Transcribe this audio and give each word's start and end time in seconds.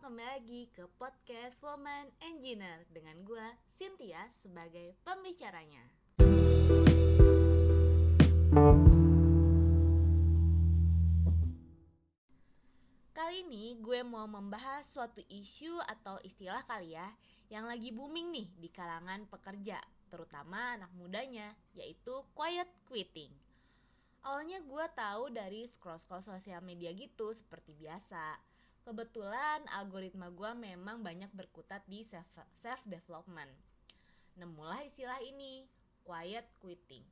kembali 0.00 0.24
lagi 0.24 0.64
ke 0.72 0.88
podcast 0.96 1.60
Woman 1.60 2.08
Engineer 2.24 2.88
dengan 2.88 3.20
gue 3.20 3.46
Cynthia 3.68 4.24
sebagai 4.32 4.96
pembicaranya. 5.04 5.84
Kali 13.12 13.44
ini 13.44 13.76
gue 13.84 14.00
mau 14.00 14.24
membahas 14.24 14.88
suatu 14.88 15.20
isu 15.28 15.76
atau 15.84 16.16
istilah 16.24 16.64
kali 16.64 16.96
ya 16.96 17.04
yang 17.52 17.68
lagi 17.68 17.92
booming 17.92 18.32
nih 18.32 18.48
di 18.56 18.72
kalangan 18.72 19.28
pekerja, 19.28 19.76
terutama 20.08 20.80
anak 20.80 20.88
mudanya, 20.96 21.52
yaitu 21.76 22.24
quiet 22.32 22.72
quitting. 22.88 23.28
Awalnya 24.24 24.64
gue 24.64 24.84
tahu 24.96 25.28
dari 25.28 25.68
scroll-scroll 25.68 26.24
sosial 26.24 26.64
media 26.64 26.88
gitu 26.96 27.36
seperti 27.36 27.76
biasa. 27.76 28.49
Kebetulan 28.82 29.60
algoritma 29.76 30.32
gue 30.32 30.52
memang 30.56 31.04
banyak 31.04 31.30
berkutat 31.36 31.84
di 31.86 32.00
self, 32.02 32.26
development. 32.88 33.52
Nemulah 34.40 34.80
istilah 34.84 35.20
ini, 35.22 35.68
quiet 36.02 36.48
quitting. 36.58 37.04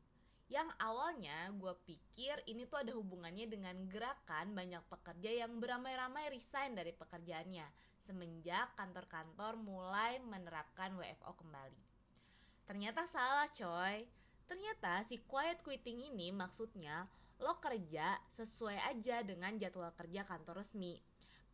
Yang 0.48 0.72
awalnya 0.80 1.52
gue 1.52 1.74
pikir 1.84 2.40
ini 2.48 2.64
tuh 2.64 2.80
ada 2.80 2.96
hubungannya 2.96 3.46
dengan 3.52 3.76
gerakan 3.92 4.56
banyak 4.56 4.80
pekerja 4.88 5.44
yang 5.44 5.60
beramai-ramai 5.60 6.32
resign 6.32 6.72
dari 6.72 6.96
pekerjaannya 6.96 7.68
semenjak 8.00 8.72
kantor-kantor 8.80 9.60
mulai 9.60 10.16
menerapkan 10.24 10.96
WFO 10.96 11.36
kembali. 11.36 11.82
Ternyata 12.64 13.04
salah 13.04 13.48
coy 13.52 14.08
Ternyata 14.48 15.04
si 15.04 15.20
quiet 15.28 15.60
quitting 15.60 16.08
ini 16.08 16.32
maksudnya 16.32 17.04
lo 17.44 17.60
kerja 17.60 18.16
sesuai 18.32 18.80
aja 18.96 19.20
dengan 19.20 19.60
jadwal 19.60 19.92
kerja 19.92 20.24
kantor 20.24 20.64
resmi. 20.64 20.96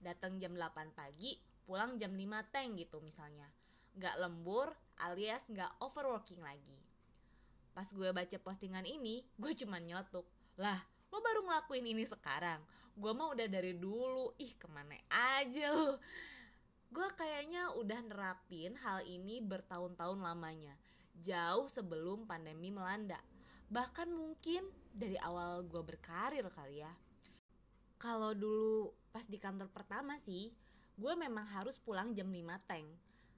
Datang 0.05 0.37
jam 0.37 0.53
8 0.53 0.93
pagi, 0.93 1.33
pulang 1.65 1.97
jam 1.97 2.13
5 2.13 2.53
teng 2.53 2.77
gitu 2.77 3.01
misalnya. 3.01 3.49
Gak 3.97 4.21
lembur 4.21 4.69
alias 5.01 5.49
gak 5.49 5.73
overworking 5.81 6.45
lagi. 6.45 6.77
Pas 7.73 7.89
gue 7.89 8.13
baca 8.13 8.37
postingan 8.45 8.85
ini, 8.85 9.25
gue 9.41 9.53
cuma 9.57 9.81
nyeletuk. 9.81 10.29
Lah, 10.61 10.77
lo 11.09 11.19
baru 11.25 11.49
ngelakuin 11.49 11.89
ini 11.89 12.05
sekarang. 12.05 12.61
Gue 12.95 13.17
mah 13.17 13.33
udah 13.33 13.49
dari 13.49 13.73
dulu. 13.75 14.37
Ih, 14.37 14.53
ke 14.61 14.69
mana 14.69 14.95
aja 15.41 15.73
lo. 15.73 15.97
Gue 16.93 17.09
kayaknya 17.17 17.75
udah 17.81 17.99
nerapin 18.07 18.77
hal 18.79 19.03
ini 19.09 19.43
bertahun-tahun 19.43 20.21
lamanya 20.21 20.77
jauh 21.19 21.67
sebelum 21.71 22.27
pandemi 22.27 22.71
melanda. 22.71 23.19
Bahkan 23.71 24.11
mungkin 24.11 24.63
dari 24.95 25.19
awal 25.19 25.67
gue 25.67 25.83
berkarir 25.83 26.47
kali 26.51 26.83
ya. 26.83 26.93
Kalau 27.99 28.35
dulu 28.35 28.91
pas 29.15 29.31
di 29.31 29.39
kantor 29.39 29.71
pertama 29.71 30.19
sih, 30.19 30.51
gue 30.99 31.15
memang 31.15 31.47
harus 31.55 31.79
pulang 31.79 32.19
jam 32.19 32.27
5 32.27 32.43
teng. 32.67 32.83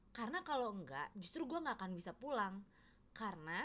Karena 0.08 0.40
kalau 0.40 0.72
enggak, 0.72 1.12
justru 1.20 1.44
gue 1.44 1.60
gak 1.60 1.76
akan 1.76 1.92
bisa 1.92 2.16
pulang. 2.16 2.64
Karena 3.12 3.60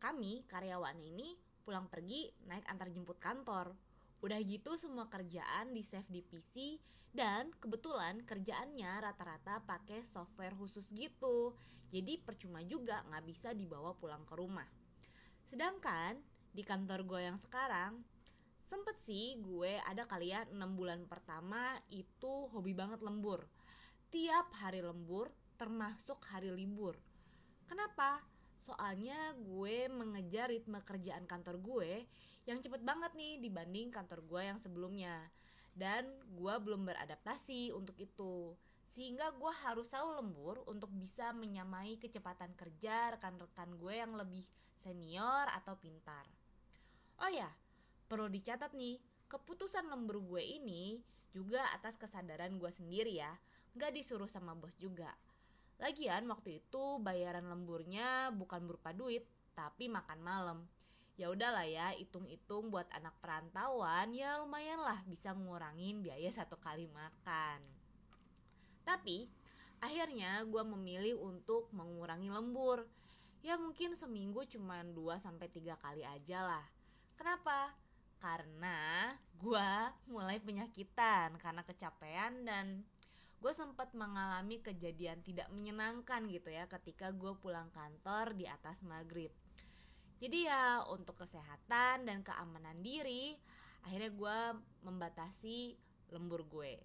kami, 0.00 0.40
karyawan 0.48 0.96
ini, 0.96 1.36
pulang 1.60 1.84
pergi 1.92 2.32
naik 2.48 2.64
antar 2.64 2.88
jemput 2.88 3.20
kantor. 3.20 3.76
Udah 4.24 4.40
gitu 4.40 4.72
semua 4.80 5.12
kerjaan 5.12 5.76
di 5.76 5.84
save 5.84 6.08
di 6.08 6.24
PC 6.24 6.80
dan 7.12 7.52
kebetulan 7.60 8.24
kerjaannya 8.24 9.04
rata-rata 9.04 9.60
pakai 9.68 10.00
software 10.00 10.56
khusus 10.56 10.88
gitu. 10.96 11.52
Jadi 11.92 12.16
percuma 12.24 12.64
juga 12.64 13.04
nggak 13.12 13.24
bisa 13.28 13.52
dibawa 13.52 13.92
pulang 14.00 14.24
ke 14.24 14.32
rumah. 14.32 14.68
Sedangkan 15.44 16.16
di 16.56 16.64
kantor 16.64 17.04
gue 17.04 17.20
yang 17.20 17.36
sekarang 17.36 18.00
sempet 18.70 18.94
sih 19.02 19.34
gue 19.42 19.74
ada 19.90 20.06
kalian 20.06 20.46
ya 20.46 20.62
6 20.62 20.78
bulan 20.78 21.02
pertama 21.10 21.74
itu 21.90 22.46
hobi 22.54 22.70
banget 22.70 23.02
lembur. 23.02 23.42
Tiap 24.14 24.54
hari 24.62 24.78
lembur 24.78 25.26
termasuk 25.58 26.22
hari 26.30 26.54
libur. 26.54 26.94
Kenapa? 27.66 28.22
Soalnya 28.54 29.34
gue 29.42 29.90
mengejar 29.90 30.54
ritme 30.54 30.78
kerjaan 30.86 31.26
kantor 31.26 31.58
gue 31.58 32.06
yang 32.46 32.62
cepet 32.62 32.86
banget 32.86 33.10
nih 33.18 33.42
dibanding 33.42 33.90
kantor 33.90 34.22
gue 34.22 34.42
yang 34.54 34.58
sebelumnya 34.62 35.18
dan 35.74 36.06
gue 36.30 36.54
belum 36.62 36.86
beradaptasi 36.86 37.74
untuk 37.74 37.98
itu 37.98 38.54
sehingga 38.86 39.34
gue 39.34 39.52
harus 39.66 39.90
selalu 39.90 40.12
lembur 40.22 40.56
untuk 40.70 40.94
bisa 40.94 41.34
menyamai 41.34 41.98
kecepatan 41.98 42.54
kerja 42.54 43.18
rekan-rekan 43.18 43.74
gue 43.78 43.94
yang 43.98 44.14
lebih 44.14 44.42
senior 44.78 45.46
atau 45.58 45.74
pintar. 45.78 46.26
Oh 47.22 47.30
ya, 47.30 47.50
perlu 48.10 48.26
dicatat 48.26 48.74
nih, 48.74 48.98
keputusan 49.30 49.86
lembur 49.86 50.18
gue 50.18 50.42
ini 50.42 50.98
juga 51.30 51.62
atas 51.70 51.94
kesadaran 51.94 52.58
gue 52.58 52.66
sendiri 52.74 53.22
ya, 53.22 53.30
gak 53.78 53.94
disuruh 53.94 54.26
sama 54.26 54.58
bos 54.58 54.74
juga. 54.74 55.14
Lagian 55.78 56.26
waktu 56.26 56.58
itu 56.58 56.98
bayaran 56.98 57.46
lemburnya 57.46 58.34
bukan 58.34 58.66
berupa 58.66 58.90
duit, 58.90 59.22
tapi 59.54 59.86
makan 59.86 60.20
malam. 60.26 60.58
Ya 61.14 61.30
udahlah 61.30 61.68
ya 61.70 61.94
hitung-hitung 61.94 62.74
buat 62.74 62.90
anak 62.96 63.14
perantauan 63.22 64.10
ya 64.10 64.42
lumayan 64.42 64.80
lah 64.82 64.98
bisa 65.06 65.30
ngurangin 65.36 66.02
biaya 66.02 66.32
satu 66.34 66.58
kali 66.58 66.90
makan. 66.90 67.60
Tapi 68.82 69.30
akhirnya 69.84 70.42
gue 70.50 70.64
memilih 70.66 71.20
untuk 71.22 71.70
mengurangi 71.76 72.32
lembur. 72.32 72.88
Ya 73.40 73.56
mungkin 73.56 73.94
seminggu 73.94 74.44
cuma 74.50 74.82
2 74.82 74.96
sampai 75.16 75.48
tiga 75.52 75.76
kali 75.78 76.04
aja 76.04 76.44
lah. 76.44 76.64
Kenapa 77.20 77.76
karena 78.20 79.10
gue 79.40 79.70
mulai 80.12 80.36
penyakitan 80.38 81.34
karena 81.40 81.64
kecapean 81.64 82.44
dan 82.44 82.84
gue 83.40 83.52
sempat 83.56 83.96
mengalami 83.96 84.60
kejadian 84.60 85.24
tidak 85.24 85.48
menyenangkan 85.48 86.28
gitu 86.28 86.52
ya 86.52 86.68
ketika 86.68 87.08
gue 87.16 87.32
pulang 87.40 87.72
kantor 87.72 88.36
di 88.36 88.44
atas 88.44 88.84
maghrib. 88.84 89.32
Jadi 90.20 90.44
ya 90.44 90.84
untuk 90.92 91.16
kesehatan 91.16 92.04
dan 92.04 92.20
keamanan 92.20 92.84
diri 92.84 93.32
akhirnya 93.88 94.12
gue 94.12 94.38
membatasi 94.84 95.72
lembur 96.12 96.44
gue. 96.44 96.76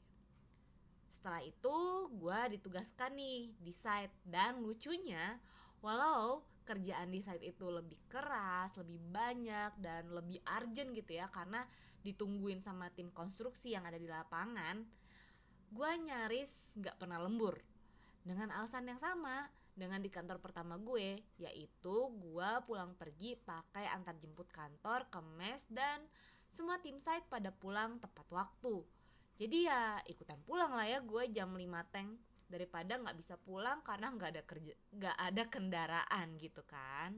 Setelah 1.11 1.43
itu 1.43 1.77
gue 2.15 2.39
ditugaskan 2.55 3.19
nih 3.19 3.51
di 3.59 3.75
site 3.75 4.15
dan 4.23 4.63
lucunya 4.63 5.35
walau 5.83 6.39
kerjaan 6.65 7.13
di 7.13 7.21
site 7.21 7.45
itu 7.45 7.69
lebih 7.69 7.97
keras, 8.09 8.73
lebih 8.81 8.97
banyak 9.13 9.77
dan 9.79 10.09
lebih 10.09 10.41
urgent 10.49 10.91
gitu 10.97 11.15
ya 11.15 11.29
karena 11.29 11.61
ditungguin 12.01 12.59
sama 12.65 12.89
tim 12.91 13.13
konstruksi 13.13 13.77
yang 13.77 13.85
ada 13.85 14.01
di 14.01 14.09
lapangan, 14.09 14.81
gue 15.71 15.91
nyaris 16.05 16.75
nggak 16.81 16.97
pernah 16.97 17.21
lembur. 17.21 17.55
Dengan 18.25 18.49
alasan 18.49 18.89
yang 18.89 18.97
sama 18.97 19.45
dengan 19.75 19.99
di 19.99 20.07
kantor 20.07 20.39
pertama 20.39 20.79
gue 20.79 21.19
yaitu 21.37 21.95
gue 22.15 22.49
pulang 22.65 22.95
pergi 22.95 23.35
pakai 23.37 23.91
antar 23.91 24.15
jemput 24.17 24.47
kantor 24.49 25.05
ke 25.11 25.19
mes 25.35 25.67
dan 25.67 25.99
semua 26.47 26.79
tim 26.79 26.95
site 26.97 27.27
pada 27.27 27.51
pulang 27.51 27.99
tepat 27.99 28.25
waktu. 28.31 28.81
Jadi 29.35 29.67
ya 29.67 29.99
ikutan 30.07 30.39
pulang 30.47 30.71
lah 30.71 30.87
ya 30.87 31.03
gue 31.03 31.27
jam 31.27 31.51
5 31.51 31.61
teng 31.91 32.15
daripada 32.45 32.97
nggak 33.01 33.17
bisa 33.17 33.35
pulang 33.41 33.81
karena 33.81 34.13
nggak 34.13 34.29
ada 34.37 34.43
kerja 34.45 34.73
nggak 34.93 35.17
ada 35.17 35.43
kendaraan 35.49 36.27
gitu 36.37 36.61
kan. 36.65 37.11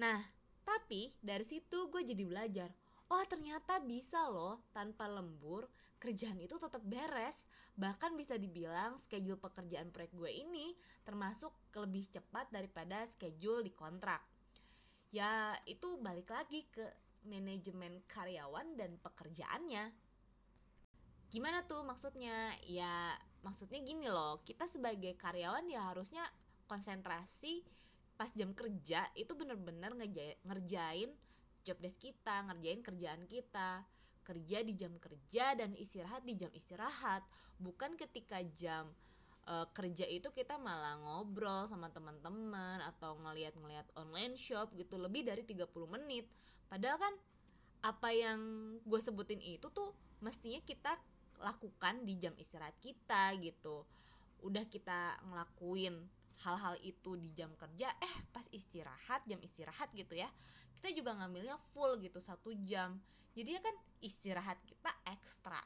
Nah 0.00 0.20
tapi 0.64 1.12
dari 1.20 1.44
situ 1.44 1.92
gue 1.92 2.02
jadi 2.02 2.24
belajar 2.24 2.70
oh 3.12 3.24
ternyata 3.28 3.84
bisa 3.84 4.32
loh 4.32 4.64
tanpa 4.72 5.04
lembur 5.06 5.68
kerjaan 6.00 6.36
itu 6.36 6.60
tetap 6.60 6.84
beres. 6.84 7.48
Bahkan 7.80 8.12
bisa 8.20 8.36
dibilang 8.36 9.00
schedule 9.00 9.40
pekerjaan 9.40 9.88
proyek 9.88 10.12
gue 10.12 10.30
ini 10.30 10.76
termasuk 11.08 11.52
lebih 11.80 12.04
cepat 12.12 12.52
daripada 12.52 13.08
schedule 13.08 13.64
di 13.64 13.72
kontrak. 13.72 14.20
Ya 15.14 15.56
itu 15.64 15.96
balik 16.04 16.28
lagi 16.28 16.68
ke 16.68 16.84
manajemen 17.24 18.04
karyawan 18.04 18.76
dan 18.76 19.00
pekerjaannya. 19.00 19.88
Gimana 21.32 21.64
tuh 21.64 21.82
maksudnya? 21.82 22.52
Ya 22.68 23.16
maksudnya 23.44 23.78
gini 23.84 24.08
loh 24.08 24.40
kita 24.42 24.64
sebagai 24.64 25.14
karyawan 25.20 25.68
ya 25.68 25.92
harusnya 25.92 26.24
konsentrasi 26.66 27.60
pas 28.16 28.32
jam 28.32 28.56
kerja 28.56 29.04
itu 29.14 29.36
bener-bener 29.36 29.92
ngerjain 30.42 31.12
job 31.64 31.80
desk 31.80 31.98
kita 32.04 32.44
ngerjain 32.46 32.84
kerjaan 32.84 33.24
kita. 33.24 33.82
Kerja 34.24 34.64
di 34.64 34.72
jam 34.76 34.92
kerja 35.00 35.52
dan 35.56 35.76
istirahat 35.76 36.24
di 36.24 36.36
jam 36.36 36.48
istirahat. 36.52 37.24
Bukan 37.60 37.96
ketika 37.96 38.40
jam 38.56 38.88
e, 39.44 39.54
kerja 39.72 40.08
itu 40.08 40.32
kita 40.32 40.56
malah 40.60 40.96
ngobrol 41.00 41.68
sama 41.68 41.92
teman-teman 41.92 42.80
atau 42.88 43.16
ngeliat-ngeliat 43.20 43.84
online 44.00 44.36
shop 44.36 44.72
gitu 44.76 44.96
lebih 44.96 45.28
dari 45.28 45.44
30 45.44 45.68
menit. 45.88 46.24
Padahal 46.68 46.96
kan 47.00 47.14
apa 47.84 48.08
yang 48.16 48.40
gue 48.80 49.00
sebutin 49.00 49.44
itu 49.44 49.68
tuh 49.68 49.92
mestinya 50.24 50.60
kita 50.64 50.96
lakukan 51.42 52.04
di 52.06 52.18
jam 52.20 52.34
istirahat 52.38 52.76
kita 52.78 53.34
gitu. 53.40 53.86
Udah 54.44 54.66
kita 54.68 55.18
ngelakuin 55.30 55.96
hal-hal 56.42 56.74
itu 56.82 57.14
di 57.14 57.30
jam 57.30 57.50
kerja 57.54 57.86
eh 57.86 58.16
pas 58.34 58.42
istirahat 58.50 59.22
jam 59.30 59.38
istirahat 59.38 59.86
gitu 59.94 60.18
ya 60.18 60.26
kita 60.74 60.90
juga 60.90 61.14
ngambilnya 61.16 61.56
full 61.72 61.96
gitu 62.02 62.18
satu 62.20 62.52
jam. 62.66 62.98
Jadi 63.32 63.56
ya 63.56 63.60
kan 63.62 63.72
istirahat 64.04 64.58
kita 64.68 64.90
ekstra 65.16 65.56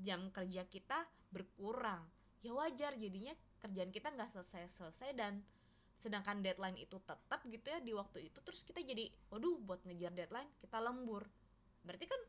jam 0.00 0.32
kerja 0.32 0.64
kita 0.64 0.96
berkurang. 1.28 2.00
Ya 2.40 2.56
wajar 2.56 2.96
jadinya 2.96 3.36
kerjaan 3.60 3.92
kita 3.92 4.10
nggak 4.10 4.32
selesai-selesai 4.32 5.12
dan 5.14 5.44
sedangkan 6.00 6.42
deadline 6.42 6.74
itu 6.80 6.98
tetap 7.04 7.44
gitu 7.46 7.66
ya 7.68 7.78
di 7.78 7.94
waktu 7.94 8.26
itu 8.26 8.42
terus 8.42 8.66
kita 8.66 8.82
jadi 8.82 9.06
waduh 9.30 9.60
buat 9.62 9.84
ngejar 9.86 10.16
deadline 10.16 10.48
kita 10.58 10.80
lembur. 10.80 11.28
Berarti 11.84 12.08
kan 12.08 12.20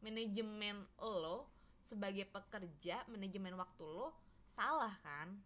manajemen 0.00 0.80
lo 0.98 1.46
sebagai 1.80 2.28
pekerja 2.28 3.00
manajemen 3.08 3.56
waktu 3.56 3.82
lo 3.82 4.12
salah 4.46 4.92
kan? 5.02 5.40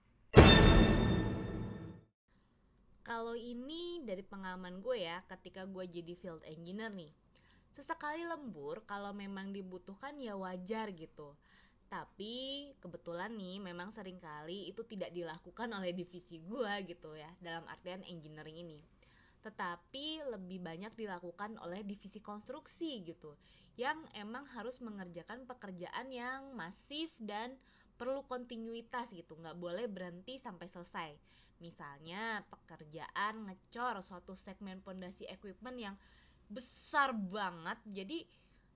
Kalau 3.05 3.37
ini 3.37 4.01
dari 4.03 4.25
pengalaman 4.25 4.81
gue 4.81 5.05
ya 5.05 5.23
ketika 5.29 5.69
gue 5.69 5.85
jadi 5.87 6.13
field 6.17 6.43
engineer 6.49 6.91
nih. 6.91 7.13
Sesekali 7.75 8.23
lembur 8.25 8.87
kalau 8.87 9.11
memang 9.11 9.51
dibutuhkan 9.51 10.15
ya 10.17 10.35
wajar 10.35 10.91
gitu. 10.95 11.37
Tapi 11.87 12.71
kebetulan 12.81 13.37
nih 13.37 13.61
memang 13.61 13.93
sering 13.93 14.17
kali 14.17 14.73
itu 14.73 14.83
tidak 14.89 15.13
dilakukan 15.13 15.69
oleh 15.69 15.93
divisi 15.93 16.41
gue 16.41 16.73
gitu 16.89 17.13
ya 17.13 17.29
dalam 17.45 17.69
artian 17.69 18.01
engineering 18.09 18.57
ini 18.63 18.94
tetapi 19.44 20.25
lebih 20.32 20.64
banyak 20.64 20.96
dilakukan 20.96 21.61
oleh 21.61 21.85
divisi 21.85 22.25
konstruksi 22.25 23.05
gitu 23.05 23.37
yang 23.76 24.00
emang 24.17 24.49
harus 24.56 24.81
mengerjakan 24.81 25.44
pekerjaan 25.44 26.08
yang 26.08 26.56
masif 26.56 27.12
dan 27.20 27.52
perlu 28.00 28.25
kontinuitas 28.25 29.12
gitu 29.12 29.37
nggak 29.37 29.61
boleh 29.61 29.85
berhenti 29.87 30.41
sampai 30.41 30.67
selesai. 30.67 31.11
Misalnya 31.61 32.43
pekerjaan 32.49 33.44
ngecor 33.44 34.00
suatu 34.00 34.32
segmen 34.35 34.81
pondasi 34.81 35.29
equipment 35.29 35.76
yang 35.79 35.96
besar 36.49 37.12
banget 37.14 37.79
jadi 37.88 38.19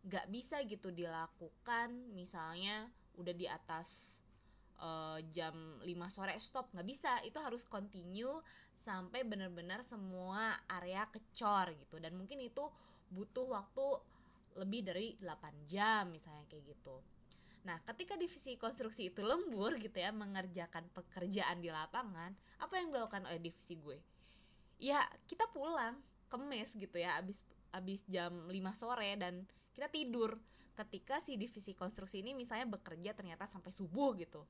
nggak 0.09 0.27
bisa 0.33 0.63
gitu 0.65 0.89
dilakukan 0.95 1.91
misalnya 2.17 2.89
udah 3.19 3.35
di 3.35 3.45
atas 3.51 4.19
uh, 4.83 5.19
jam 5.31 5.55
5 5.83 5.89
sore 6.11 6.35
stop 6.39 6.71
nggak 6.75 6.89
bisa. 6.89 7.13
Itu 7.27 7.39
harus 7.43 7.67
continue 7.67 8.43
sampai 8.75 9.27
benar-benar 9.27 9.83
semua 9.83 10.55
area 10.81 11.07
kecor 11.11 11.75
gitu. 11.75 11.99
Dan 11.99 12.15
mungkin 12.19 12.39
itu 12.43 12.67
butuh 13.11 13.47
waktu 13.49 13.87
lebih 14.59 14.81
dari 14.87 15.15
8 15.23 15.71
jam 15.71 16.11
misalnya 16.11 16.45
kayak 16.51 16.65
gitu. 16.75 16.97
Nah, 17.67 17.79
ketika 17.85 18.17
divisi 18.17 18.57
konstruksi 18.57 19.13
itu 19.13 19.21
lembur 19.21 19.77
gitu 19.77 19.99
ya 19.99 20.15
mengerjakan 20.15 20.89
pekerjaan 20.95 21.61
di 21.61 21.69
lapangan, 21.69 22.33
apa 22.63 22.75
yang 22.81 22.95
dilakukan 22.95 23.29
oleh 23.29 23.43
divisi 23.43 23.77
gue? 23.77 23.99
Ya, 24.79 25.03
kita 25.27 25.51
pulang 25.53 25.99
ke 26.29 26.37
mes 26.39 26.71
gitu 26.77 26.97
ya 27.01 27.17
abis 27.19 27.43
abis 27.73 28.05
jam 28.09 28.33
5 28.49 28.53
sore 28.73 29.17
dan 29.17 29.45
kita 29.73 29.89
tidur 29.89 30.37
ketika 30.79 31.19
si 31.19 31.35
divisi 31.35 31.75
konstruksi 31.75 32.23
ini 32.23 32.39
misalnya 32.39 32.71
bekerja 32.79 33.11
ternyata 33.19 33.51
sampai 33.51 33.75
subuh 33.75 34.15
gitu. 34.15 34.47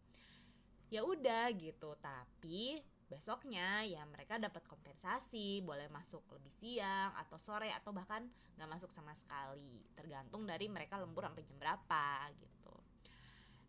Ya 0.92 1.04
udah 1.04 1.48
gitu, 1.56 1.96
tapi 2.00 2.76
besoknya 3.08 3.88
ya 3.88 4.04
mereka 4.04 4.36
dapat 4.36 4.60
kompensasi 4.69 5.64
boleh 5.64 5.88
masuk 5.88 6.20
lebih 6.36 6.52
siang 6.52 7.16
atau 7.16 7.40
sore 7.40 7.72
atau 7.72 7.96
bahkan 7.96 8.20
nggak 8.60 8.69
masuk 8.69 8.92
sama 8.92 9.16
sekali. 9.16 9.80
Tergantung 9.96 10.44
dari 10.44 10.69
mereka 10.69 11.00
lembur 11.00 11.25
sampai 11.25 11.44
jam 11.44 11.56
berapa 11.56 12.28
gitu. 12.36 12.76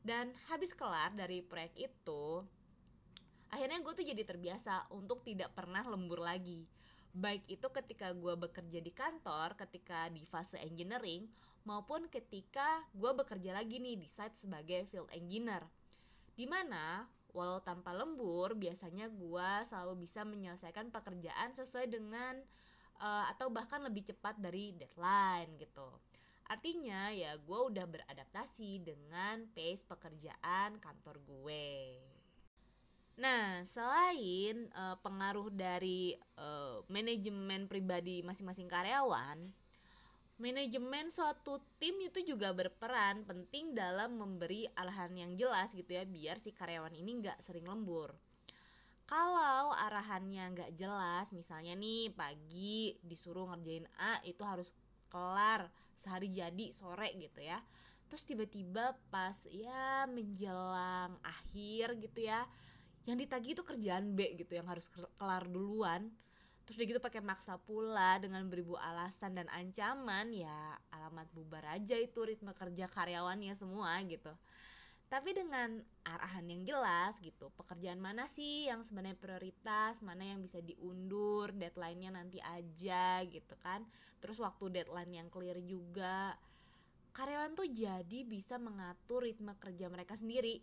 Dan 0.03 0.31
habis 0.51 0.75
kelar 0.75 1.15
dari 1.15 1.39
proyek 1.43 1.75
itu 1.79 2.43
akhirnya 3.49 3.81
gue 3.81 3.93
tuh 3.95 4.05
jadi 4.05 4.23
terbiasa 4.27 4.93
untuk 4.93 5.25
tidak 5.25 5.55
pernah 5.57 5.81
lembur 5.81 6.21
lagi 6.21 6.63
baik 7.13 7.45
itu 7.49 7.67
ketika 7.73 8.13
gue 8.13 8.33
bekerja 8.37 8.79
di 8.79 8.93
kantor 8.93 9.57
ketika 9.57 10.07
di 10.13 10.21
fase 10.25 10.61
engineering 10.61 11.25
maupun 11.65 12.05
ketika 12.07 12.85
gue 12.93 13.11
bekerja 13.13 13.53
lagi 13.53 13.81
nih 13.81 13.97
di 13.97 14.07
site 14.07 14.37
sebagai 14.37 14.85
field 14.85 15.09
engineer 15.13 15.65
di 16.37 16.45
mana 16.45 17.09
walau 17.33 17.61
tanpa 17.61 17.93
lembur 17.93 18.57
biasanya 18.57 19.09
gue 19.09 19.49
selalu 19.65 20.05
bisa 20.05 20.25
menyelesaikan 20.25 20.89
pekerjaan 20.89 21.53
sesuai 21.53 21.89
dengan 21.89 22.37
uh, 23.01 23.25
atau 23.29 23.49
bahkan 23.53 23.81
lebih 23.85 24.05
cepat 24.07 24.37
dari 24.41 24.73
deadline 24.77 25.53
gitu 25.61 25.89
Artinya 26.49 27.13
ya 27.13 27.37
gue 27.37 27.59
udah 27.69 27.85
beradaptasi 27.85 28.81
dengan 28.81 29.45
pace 29.53 29.85
pekerjaan 29.85 30.81
kantor 30.81 31.21
gue. 31.21 32.08
Nah, 33.19 33.67
selain 33.67 34.71
uh, 34.79 34.95
pengaruh 35.03 35.51
dari 35.51 36.15
uh, 36.39 36.79
manajemen 36.87 37.67
pribadi 37.67 38.23
masing-masing 38.23 38.71
karyawan, 38.71 39.43
manajemen 40.39 41.11
suatu 41.11 41.59
tim 41.83 41.99
itu 41.99 42.23
juga 42.23 42.55
berperan 42.55 43.27
penting 43.27 43.75
dalam 43.75 44.15
memberi 44.15 44.63
arahan 44.79 45.11
yang 45.19 45.35
jelas 45.35 45.75
gitu 45.75 45.99
ya, 45.99 46.07
biar 46.07 46.39
si 46.39 46.55
karyawan 46.55 46.95
ini 46.95 47.19
nggak 47.19 47.43
sering 47.43 47.67
lembur. 47.67 48.15
Kalau 49.03 49.75
arahannya 49.75 50.55
nggak 50.55 50.71
jelas, 50.79 51.35
misalnya 51.35 51.75
nih 51.75 52.15
pagi 52.15 52.95
disuruh 53.03 53.51
ngerjain 53.51 53.83
A 53.99 54.23
itu 54.23 54.47
harus 54.47 54.71
kelar 55.11 55.67
sehari 55.91 56.31
jadi 56.31 56.71
sore 56.71 57.11
gitu 57.19 57.43
ya 57.43 57.59
terus 58.09 58.25
tiba-tiba 58.25 58.97
pas 59.13 59.37
ya 59.53 60.09
menjelang 60.09 61.13
akhir 61.21 62.01
gitu 62.01 62.25
ya 62.25 62.41
yang 63.07 63.15
ditagi 63.15 63.55
itu 63.55 63.63
kerjaan 63.63 64.17
B 64.17 64.35
gitu 64.35 64.59
yang 64.59 64.67
harus 64.67 64.91
kelar 64.91 65.47
duluan. 65.47 66.11
Terus 66.67 66.77
dia 66.85 66.87
gitu 66.93 67.01
pakai 67.01 67.25
maksa 67.25 67.57
pula 67.57 68.21
dengan 68.21 68.45
beribu 68.45 68.77
alasan 68.77 69.33
dan 69.33 69.49
ancaman 69.49 70.29
ya 70.29 70.77
alamat 70.93 71.25
bubar 71.33 71.65
aja 71.65 71.97
itu 71.97 72.21
ritme 72.21 72.53
kerja 72.53 72.85
karyawannya 72.85 73.57
semua 73.57 73.97
gitu. 74.05 74.29
Tapi 75.09 75.33
dengan 75.33 75.81
arahan 76.05 76.45
yang 76.45 76.61
jelas 76.69 77.17
gitu 77.17 77.49
pekerjaan 77.57 77.97
mana 77.97 78.29
sih 78.29 78.69
yang 78.69 78.85
sebenarnya 78.85 79.17
prioritas 79.17 80.05
mana 80.05 80.21
yang 80.21 80.37
bisa 80.45 80.61
diundur 80.61 81.49
deadline-nya 81.57 82.13
nanti 82.13 82.37
aja 82.45 83.25
gitu 83.25 83.57
kan. 83.57 83.81
Terus 84.21 84.37
waktu 84.37 84.69
deadline 84.69 85.25
yang 85.25 85.27
clear 85.33 85.57
juga 85.65 86.37
karyawan 87.17 87.57
tuh 87.57 87.65
jadi 87.65 88.19
bisa 88.29 88.61
mengatur 88.61 89.25
ritme 89.25 89.57
kerja 89.57 89.89
mereka 89.89 90.13
sendiri 90.13 90.61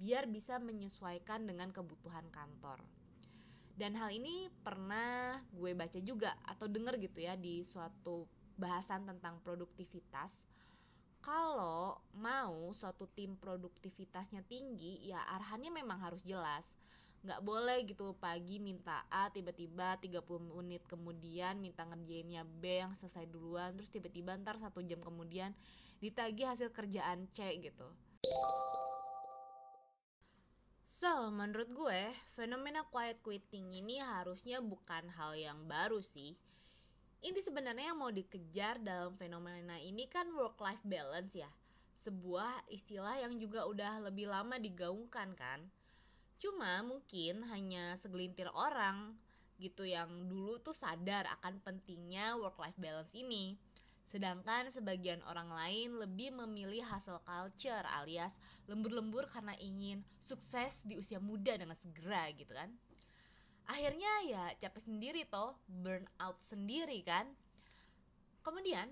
biar 0.00 0.28
bisa 0.28 0.56
menyesuaikan 0.62 1.44
dengan 1.44 1.72
kebutuhan 1.74 2.28
kantor. 2.32 2.80
Dan 3.72 3.96
hal 3.96 4.12
ini 4.12 4.52
pernah 4.60 5.40
gue 5.56 5.72
baca 5.72 5.96
juga 6.04 6.36
atau 6.44 6.68
denger 6.68 7.00
gitu 7.00 7.24
ya 7.24 7.34
di 7.40 7.64
suatu 7.64 8.28
bahasan 8.60 9.08
tentang 9.08 9.40
produktivitas. 9.40 10.44
Kalau 11.22 12.02
mau 12.18 12.74
suatu 12.74 13.06
tim 13.08 13.38
produktivitasnya 13.38 14.42
tinggi 14.44 15.00
ya 15.06 15.22
arahannya 15.38 15.70
memang 15.72 16.02
harus 16.02 16.20
jelas. 16.26 16.76
Nggak 17.22 17.40
boleh 17.46 17.78
gitu 17.86 18.18
pagi 18.18 18.58
minta 18.58 19.06
A 19.06 19.30
tiba-tiba 19.30 19.94
30 20.02 20.26
menit 20.58 20.82
kemudian 20.90 21.62
minta 21.62 21.86
ngerjainnya 21.86 22.42
B 22.42 22.82
yang 22.82 22.98
selesai 22.98 23.30
duluan 23.30 23.78
terus 23.78 23.94
tiba-tiba 23.94 24.34
ntar 24.42 24.58
satu 24.58 24.82
jam 24.82 24.98
kemudian 24.98 25.54
ditagih 26.02 26.50
hasil 26.50 26.74
kerjaan 26.74 27.30
C 27.30 27.46
gitu 27.62 27.86
So, 30.92 31.32
menurut 31.32 31.72
gue, 31.72 32.02
fenomena 32.36 32.84
quiet 32.92 33.24
quitting 33.24 33.72
ini 33.80 33.96
harusnya 34.04 34.60
bukan 34.60 35.08
hal 35.16 35.32
yang 35.46 35.64
baru 35.64 36.04
sih 36.04 36.36
Inti 37.24 37.40
sebenarnya 37.40 37.94
yang 37.94 38.00
mau 38.02 38.12
dikejar 38.12 38.76
dalam 38.82 39.16
fenomena 39.16 39.78
ini 39.78 40.04
kan 40.10 40.26
work 40.34 40.58
life 40.60 40.82
balance 40.84 41.38
ya. 41.38 41.48
Sebuah 41.94 42.66
istilah 42.68 43.14
yang 43.24 43.38
juga 43.38 43.62
udah 43.72 44.04
lebih 44.10 44.26
lama 44.26 44.58
digaungkan 44.58 45.32
kan. 45.38 45.60
Cuma 46.42 46.82
mungkin 46.82 47.46
hanya 47.46 47.94
segelintir 47.94 48.50
orang 48.52 49.14
gitu 49.62 49.86
yang 49.86 50.10
dulu 50.26 50.58
tuh 50.58 50.74
sadar 50.74 51.24
akan 51.40 51.62
pentingnya 51.62 52.34
work 52.42 52.58
life 52.58 52.76
balance 52.76 53.14
ini. 53.14 53.54
Sedangkan 54.12 54.68
sebagian 54.68 55.24
orang 55.24 55.48
lain 55.48 55.96
lebih 55.96 56.36
memilih 56.36 56.84
hasil 56.84 57.24
culture 57.24 57.80
alias 57.96 58.36
lembur-lembur 58.68 59.24
karena 59.24 59.56
ingin 59.56 60.04
sukses 60.20 60.84
di 60.84 61.00
usia 61.00 61.16
muda 61.16 61.56
dengan 61.56 61.72
segera 61.72 62.28
gitu 62.36 62.52
kan. 62.52 62.68
Akhirnya 63.72 64.12
ya 64.28 64.44
capek 64.60 64.84
sendiri 64.84 65.24
toh 65.32 65.56
burn 65.64 66.04
out 66.20 66.36
sendiri 66.44 67.00
kan. 67.08 67.24
Kemudian 68.44 68.84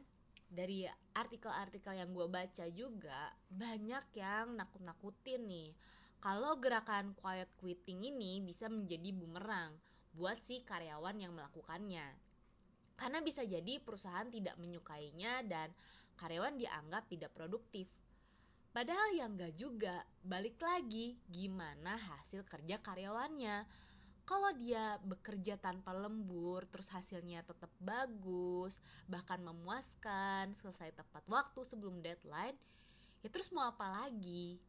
dari 0.48 0.88
artikel-artikel 1.12 2.00
yang 2.00 2.16
gue 2.16 2.24
baca 2.24 2.64
juga 2.72 3.28
banyak 3.52 4.16
yang 4.16 4.56
nakut-nakutin 4.56 5.44
nih 5.44 5.76
kalau 6.24 6.56
gerakan 6.56 7.12
quiet 7.12 7.52
quitting 7.60 8.08
ini 8.08 8.40
bisa 8.40 8.72
menjadi 8.72 9.12
bumerang 9.12 9.76
buat 10.16 10.40
si 10.40 10.64
karyawan 10.64 11.20
yang 11.20 11.36
melakukannya 11.36 12.29
karena 13.00 13.24
bisa 13.24 13.40
jadi 13.48 13.80
perusahaan 13.80 14.28
tidak 14.28 14.60
menyukainya 14.60 15.40
dan 15.48 15.72
karyawan 16.20 16.60
dianggap 16.60 17.08
tidak 17.08 17.32
produktif. 17.32 17.88
Padahal 18.76 19.16
yang 19.16 19.34
gak 19.40 19.56
juga, 19.56 20.04
balik 20.20 20.60
lagi 20.60 21.16
gimana 21.32 21.96
hasil 21.96 22.44
kerja 22.44 22.76
karyawannya? 22.84 23.64
Kalau 24.28 24.52
dia 24.54 25.00
bekerja 25.02 25.58
tanpa 25.58 25.90
lembur 25.96 26.62
terus 26.70 26.92
hasilnya 26.94 27.42
tetap 27.42 27.72
bagus 27.82 28.78
bahkan 29.10 29.42
memuaskan 29.42 30.54
selesai 30.54 30.94
tepat 30.94 31.26
waktu 31.26 31.66
sebelum 31.66 31.98
deadline 31.98 32.54
ya 33.26 33.28
terus 33.32 33.50
mau 33.50 33.66
apa 33.74 33.90
lagi? 33.90 34.60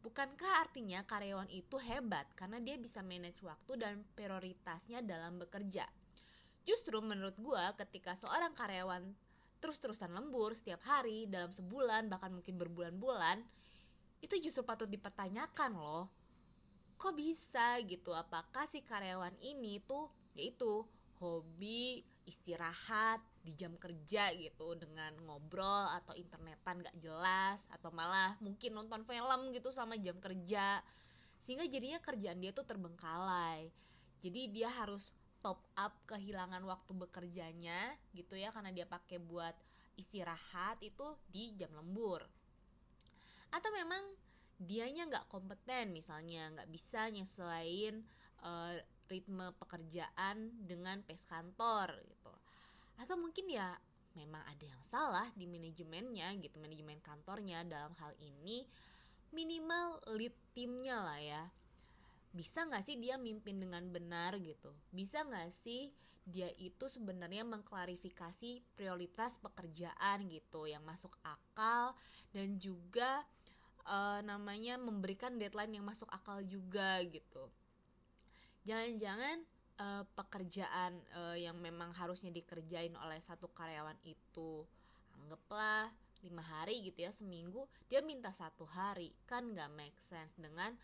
Bukankah 0.00 0.64
artinya 0.64 1.04
karyawan 1.04 1.52
itu 1.52 1.76
hebat 1.76 2.24
karena 2.32 2.64
dia 2.64 2.80
bisa 2.80 3.04
manage 3.04 3.44
waktu 3.44 3.76
dan 3.76 4.00
prioritasnya 4.16 5.04
dalam 5.04 5.36
bekerja? 5.36 5.84
Justru 6.68 7.00
menurut 7.00 7.36
gue 7.40 7.64
ketika 7.80 8.12
seorang 8.14 8.52
karyawan 8.52 9.02
terus-terusan 9.60 10.12
lembur 10.16 10.56
setiap 10.56 10.80
hari 10.84 11.28
dalam 11.28 11.52
sebulan 11.52 12.08
bahkan 12.08 12.32
mungkin 12.32 12.56
berbulan-bulan 12.56 13.44
itu 14.20 14.36
justru 14.40 14.64
patut 14.64 14.88
dipertanyakan 14.88 15.76
loh. 15.76 16.08
Kok 17.00 17.16
bisa 17.16 17.80
gitu? 17.84 18.12
Apakah 18.12 18.68
si 18.68 18.84
karyawan 18.84 19.32
ini 19.40 19.80
tuh 19.84 20.12
yaitu 20.36 20.84
hobi 21.20 22.04
istirahat 22.28 23.20
di 23.40 23.56
jam 23.56 23.72
kerja 23.80 24.30
gitu 24.36 24.76
dengan 24.76 25.16
ngobrol 25.24 25.88
atau 25.96 26.12
internetan 26.12 26.84
gak 26.84 26.96
jelas 27.00 27.64
atau 27.72 27.88
malah 27.90 28.36
mungkin 28.44 28.76
nonton 28.76 29.02
film 29.08 29.40
gitu 29.56 29.72
sama 29.72 29.96
jam 29.96 30.20
kerja 30.20 30.84
sehingga 31.40 31.64
jadinya 31.64 31.98
kerjaan 32.04 32.38
dia 32.38 32.52
tuh 32.52 32.68
terbengkalai. 32.68 33.72
Jadi 34.20 34.52
dia 34.52 34.68
harus 34.68 35.16
top 35.40 35.60
up 35.76 35.94
kehilangan 36.08 36.60
waktu 36.68 36.92
bekerjanya 36.92 37.76
gitu 38.12 38.36
ya 38.36 38.52
karena 38.52 38.72
dia 38.72 38.84
pakai 38.84 39.20
buat 39.20 39.56
istirahat 39.96 40.80
itu 40.84 41.04
di 41.28 41.52
jam 41.56 41.72
lembur. 41.76 42.24
Atau 43.52 43.72
memang 43.74 44.00
dianya 44.60 45.08
nggak 45.08 45.28
kompeten 45.32 45.96
misalnya 45.96 46.52
nggak 46.52 46.68
bisa 46.68 47.08
nyesuaiin 47.08 48.04
uh, 48.44 48.76
ritme 49.08 49.50
pekerjaan 49.56 50.52
dengan 50.64 51.00
pace 51.02 51.26
kantor 51.26 51.96
gitu. 52.04 52.32
Atau 53.00 53.16
mungkin 53.16 53.48
ya 53.48 53.74
memang 54.18 54.42
ada 54.44 54.64
yang 54.66 54.82
salah 54.82 55.26
di 55.38 55.46
manajemennya 55.46 56.34
gitu 56.42 56.58
manajemen 56.58 56.98
kantornya 57.00 57.62
dalam 57.62 57.94
hal 58.02 58.12
ini 58.18 58.66
minimal 59.30 60.02
lead 60.18 60.34
timnya 60.50 60.98
lah 60.98 61.20
ya 61.22 61.42
bisa 62.30 62.62
nggak 62.66 62.84
sih 62.86 62.96
dia 62.98 63.18
mimpin 63.18 63.58
dengan 63.58 63.82
benar 63.90 64.38
gitu? 64.38 64.70
Bisa 64.94 65.26
nggak 65.26 65.50
sih 65.50 65.90
dia 66.30 66.46
itu 66.62 66.86
sebenarnya 66.86 67.42
mengklarifikasi 67.42 68.62
prioritas 68.78 69.40
pekerjaan 69.42 70.30
gitu 70.30 70.70
yang 70.70 70.84
masuk 70.86 71.10
akal 71.26 71.96
dan 72.30 72.54
juga 72.60 73.26
uh, 73.88 74.20
namanya 74.22 74.78
memberikan 74.78 75.34
deadline 75.40 75.74
yang 75.74 75.86
masuk 75.86 76.06
akal 76.14 76.38
juga 76.46 77.02
gitu. 77.08 77.50
Jangan-jangan 78.62 79.42
uh, 79.80 80.04
pekerjaan 80.14 80.92
uh, 81.16 81.36
yang 81.40 81.58
memang 81.58 81.90
harusnya 81.96 82.30
dikerjain 82.30 82.94
oleh 83.00 83.18
satu 83.18 83.50
karyawan 83.50 83.96
itu 84.06 84.62
anggaplah 85.18 85.90
lima 86.20 86.44
hari 86.44 86.84
gitu 86.84 87.08
ya 87.08 87.10
seminggu 87.10 87.64
dia 87.88 88.04
minta 88.04 88.30
satu 88.30 88.68
hari. 88.68 89.10
Kan 89.26 89.56
nggak 89.56 89.72
make 89.74 89.98
sense 89.98 90.36
dengan 90.36 90.76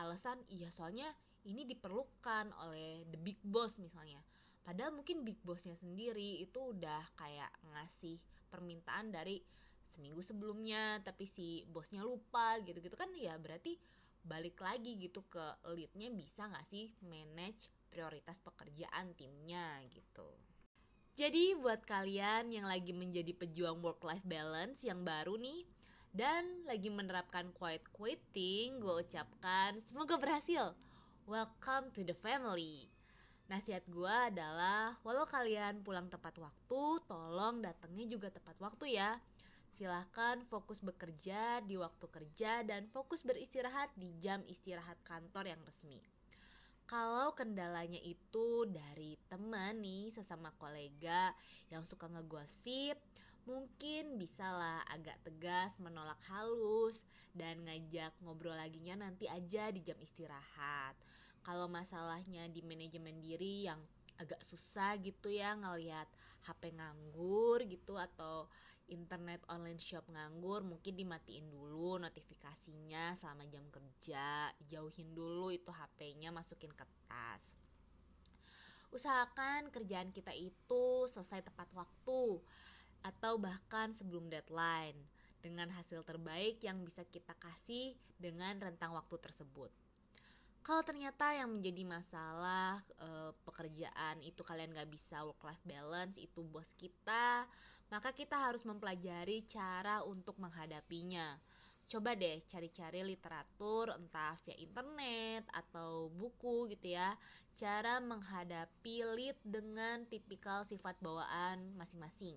alasan 0.00 0.38
iya 0.52 0.68
soalnya 0.68 1.06
ini 1.46 1.62
diperlukan 1.62 2.50
oleh 2.66 3.06
the 3.08 3.18
big 3.22 3.38
boss 3.46 3.78
misalnya. 3.78 4.18
Padahal 4.66 4.90
mungkin 4.90 5.22
big 5.22 5.38
bossnya 5.46 5.78
sendiri 5.78 6.42
itu 6.42 6.58
udah 6.58 6.98
kayak 7.14 7.52
ngasih 7.70 8.18
permintaan 8.50 9.14
dari 9.14 9.38
seminggu 9.86 10.18
sebelumnya 10.18 10.98
tapi 11.06 11.22
si 11.22 11.62
bosnya 11.70 12.02
lupa 12.02 12.58
gitu-gitu 12.66 12.98
kan 12.98 13.06
ya 13.14 13.38
berarti 13.38 13.78
balik 14.26 14.58
lagi 14.58 14.98
gitu 14.98 15.22
ke 15.30 15.44
leadnya 15.70 16.10
bisa 16.10 16.50
nggak 16.50 16.66
sih 16.66 16.90
manage 17.06 17.70
prioritas 17.86 18.42
pekerjaan 18.42 19.14
timnya 19.14 19.78
gitu. 19.94 20.26
Jadi 21.16 21.56
buat 21.62 21.80
kalian 21.86 22.50
yang 22.52 22.66
lagi 22.66 22.90
menjadi 22.90 23.32
pejuang 23.32 23.80
work 23.80 24.02
life 24.02 24.26
balance 24.26 24.84
yang 24.84 25.06
baru 25.06 25.38
nih 25.38 25.64
dan 26.16 26.64
lagi 26.64 26.88
menerapkan 26.88 27.52
quiet 27.52 27.84
quitting, 27.92 28.80
gue 28.80 29.04
ucapkan 29.04 29.76
semoga 29.84 30.16
berhasil. 30.16 30.72
Welcome 31.28 31.92
to 31.92 32.08
the 32.08 32.16
family. 32.16 32.88
Nasihat 33.52 33.84
gue 33.92 34.16
adalah, 34.32 34.96
walau 35.04 35.28
kalian 35.28 35.84
pulang 35.84 36.08
tepat 36.08 36.40
waktu, 36.40 36.82
tolong 37.04 37.60
datangnya 37.60 38.08
juga 38.08 38.32
tepat 38.32 38.56
waktu 38.64 38.96
ya. 38.96 39.20
Silahkan 39.68 40.40
fokus 40.48 40.80
bekerja 40.80 41.60
di 41.68 41.76
waktu 41.76 42.08
kerja 42.08 42.64
dan 42.64 42.88
fokus 42.88 43.20
beristirahat 43.20 43.92
di 44.00 44.16
jam 44.16 44.40
istirahat 44.48 44.96
kantor 45.04 45.52
yang 45.52 45.60
resmi. 45.68 46.00
Kalau 46.88 47.36
kendalanya 47.36 48.00
itu 48.00 48.64
dari 48.72 49.20
teman 49.28 49.84
nih, 49.84 50.08
sesama 50.08 50.48
kolega 50.56 51.28
yang 51.68 51.84
suka 51.84 52.08
ngegosip, 52.08 52.96
mungkin 53.46 54.18
bisalah 54.18 54.82
agak 54.90 55.14
tegas 55.22 55.78
menolak 55.78 56.18
halus 56.26 57.06
dan 57.30 57.62
ngajak 57.62 58.10
ngobrol 58.26 58.58
laginya 58.58 59.06
nanti 59.06 59.30
aja 59.30 59.70
di 59.70 59.80
jam 59.86 59.96
istirahat. 60.02 60.98
Kalau 61.46 61.70
masalahnya 61.70 62.50
di 62.50 62.60
manajemen 62.66 63.22
diri 63.22 63.70
yang 63.70 63.78
agak 64.18 64.42
susah 64.42 64.98
gitu 64.98 65.30
ya 65.30 65.54
ngelihat 65.54 66.08
HP 66.48 66.74
nganggur 66.74 67.62
gitu 67.68 67.94
atau 67.94 68.50
internet 68.88 69.42
online 69.50 69.78
shop 69.78 70.06
nganggur 70.08 70.62
mungkin 70.62 70.94
dimatiin 70.94 71.50
dulu 71.50 71.98
notifikasinya 72.00 73.12
selama 73.18 73.44
jam 73.50 73.66
kerja 73.68 74.50
jauhin 74.64 75.12
dulu 75.12 75.52
itu 75.52 75.68
HP-nya 75.68 76.30
masukin 76.30 76.72
ke 76.72 76.86
tas 77.10 77.58
usahakan 78.94 79.68
kerjaan 79.74 80.14
kita 80.14 80.32
itu 80.32 81.04
selesai 81.10 81.44
tepat 81.44 81.68
waktu 81.74 82.40
atau 83.04 83.36
bahkan 83.36 83.92
sebelum 83.92 84.30
deadline 84.32 84.96
dengan 85.46 85.70
hasil 85.70 86.02
terbaik 86.02 86.58
yang 86.66 86.82
bisa 86.82 87.06
kita 87.06 87.36
kasih 87.38 87.94
dengan 88.18 88.58
rentang 88.58 88.96
waktu 88.96 89.14
tersebut. 89.20 89.70
Kalau 90.66 90.82
ternyata 90.82 91.30
yang 91.30 91.54
menjadi 91.54 91.86
masalah 91.86 92.82
e, 92.98 93.30
pekerjaan 93.46 94.18
itu 94.26 94.42
kalian 94.42 94.74
gak 94.74 94.90
bisa 94.90 95.22
work 95.22 95.38
life 95.46 95.62
balance 95.62 96.18
itu 96.18 96.42
bos 96.42 96.74
kita, 96.74 97.46
maka 97.86 98.10
kita 98.10 98.34
harus 98.34 98.66
mempelajari 98.66 99.46
cara 99.46 100.02
untuk 100.02 100.34
menghadapinya. 100.42 101.38
Coba 101.86 102.18
deh 102.18 102.42
cari-cari 102.50 103.06
literatur 103.06 103.94
entah 103.94 104.34
via 104.42 104.58
internet 104.58 105.46
atau 105.54 106.10
buku 106.10 106.66
gitu 106.74 106.98
ya, 106.98 107.14
cara 107.54 108.02
menghadapi 108.02 109.06
lead 109.14 109.38
dengan 109.46 110.02
tipikal 110.10 110.66
sifat 110.66 110.98
bawaan 110.98 111.78
masing-masing 111.78 112.34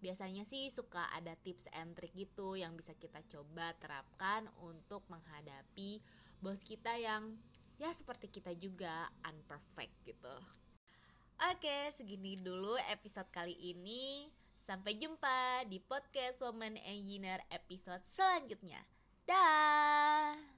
biasanya 0.00 0.44
sih 0.44 0.68
suka 0.68 1.02
ada 1.16 1.32
tips 1.40 1.66
and 1.76 1.96
trick 1.96 2.12
gitu 2.12 2.54
yang 2.56 2.76
bisa 2.76 2.92
kita 2.96 3.20
coba 3.26 3.72
terapkan 3.80 4.44
untuk 4.60 5.02
menghadapi 5.08 6.00
bos 6.40 6.60
kita 6.62 6.94
yang 7.00 7.36
ya 7.80 7.92
seperti 7.92 8.28
kita 8.28 8.52
juga 8.56 9.08
unperfect 9.24 9.94
gitu. 10.04 10.36
Oke, 11.52 11.92
segini 11.92 12.40
dulu 12.40 12.80
episode 12.88 13.28
kali 13.28 13.52
ini. 13.60 14.24
Sampai 14.56 14.96
jumpa 14.96 15.68
di 15.68 15.78
podcast 15.84 16.40
Woman 16.40 16.80
Engineer 16.80 17.44
episode 17.52 18.00
selanjutnya. 18.00 18.80
Dah. 19.28 20.55